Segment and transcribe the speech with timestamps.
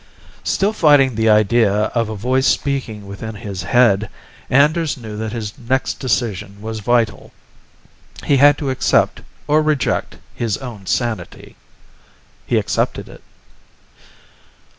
[0.43, 4.09] Still fighting the idea of a voice speaking within his head,
[4.49, 7.31] Anders knew that his next decision was vital.
[8.23, 11.55] He had to accept or reject his own sanity.
[12.47, 13.21] He accepted it.